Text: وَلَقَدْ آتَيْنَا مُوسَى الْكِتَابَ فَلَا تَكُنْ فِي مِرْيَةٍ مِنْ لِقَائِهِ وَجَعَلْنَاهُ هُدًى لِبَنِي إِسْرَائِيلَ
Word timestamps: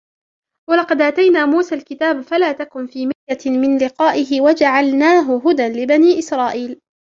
وَلَقَدْ 0.69 1.01
آتَيْنَا 1.01 1.45
مُوسَى 1.45 1.75
الْكِتَابَ 1.75 2.21
فَلَا 2.21 2.51
تَكُنْ 2.51 2.87
فِي 2.87 3.05
مِرْيَةٍ 3.05 3.57
مِنْ 3.57 3.77
لِقَائِهِ 3.77 4.41
وَجَعَلْنَاهُ 4.41 5.41
هُدًى 5.49 5.67
لِبَنِي 5.67 6.19
إِسْرَائِيلَ 6.19 6.81